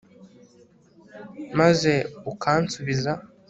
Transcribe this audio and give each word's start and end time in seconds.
maze 1.59 1.93
ukansubiza 2.31 3.11